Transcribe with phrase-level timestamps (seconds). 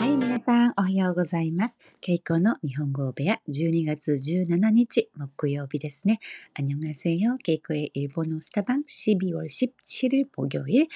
[0.00, 1.78] はい、皆さん、おはようございます。
[2.02, 6.20] ケイコの日本語部屋、12月17日、木曜日ですね。
[6.54, 7.38] 안녕하세 요。
[7.42, 10.88] ケイコ의 일본어スタバン12월17일 목요 일。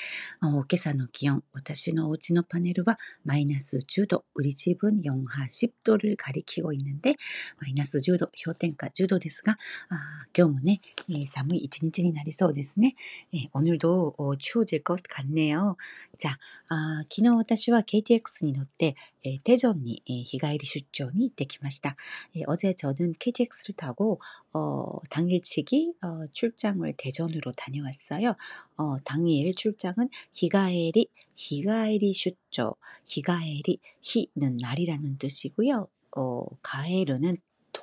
[0.42, 7.14] 今朝の気温、私のお家のパネルはマイナス10度、우리집은 영하10도를 가리키고 있는데、
[7.58, 9.56] マイナス10度、氷点下10度ですが、
[9.88, 12.96] あ今日もね、えー、寒い一日になりそうですね。
[13.32, 15.76] えー、오늘도추워질것같네요
[16.18, 21.96] じゃあ、昨日私は KTX に乗って、 えテジョンに、え日帰り出張に行ってきました。
[22.34, 24.20] え어제저는 KTX를 타고
[24.52, 28.34] 어, 당일치기 어, 출장을 대전으로 다녀왔어요.
[28.76, 32.76] 어, 당일 출장은 히가에리, 히가에리 슈죠.
[33.06, 35.88] 히가에리, 히는 날이라는 뜻이고요.
[36.16, 37.34] 어, 가에르는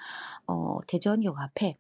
[0.47, 1.77] 어, 대전역 앞에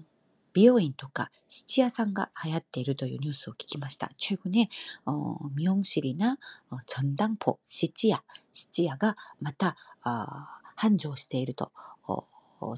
[0.53, 4.11] 美容院とか質屋さんが流行っているというニュースを聞きました。
[4.17, 4.71] 中国ね、
[5.55, 9.77] 미용실이나전당포質屋、質屋がまた
[10.75, 11.71] 繁盛していると